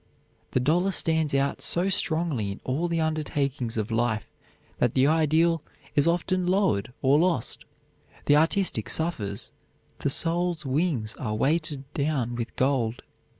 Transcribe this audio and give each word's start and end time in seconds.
The 0.49 0.59
dollar 0.59 0.89
stands 0.89 1.35
out 1.35 1.61
so 1.61 1.87
strongly 1.87 2.51
in 2.53 2.59
all 2.63 2.87
the 2.87 2.99
undertakings 2.99 3.77
of 3.77 3.91
life 3.91 4.25
that 4.79 4.95
the 4.95 5.05
ideal 5.05 5.61
is 5.93 6.07
often 6.07 6.47
lowered 6.47 6.91
or 7.03 7.19
lost, 7.19 7.65
the 8.25 8.35
artistic 8.35 8.89
suffers, 8.89 9.51
the 9.99 10.09
soul's 10.09 10.65
wings 10.65 11.13
are 11.19 11.35
weighted 11.35 11.83
down 11.93 12.33
with 12.35 12.55
gold. 12.55 13.03